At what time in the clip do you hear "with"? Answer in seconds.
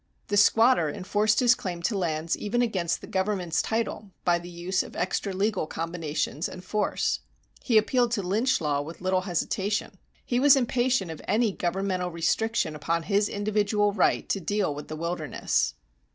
8.81-8.99, 14.73-14.87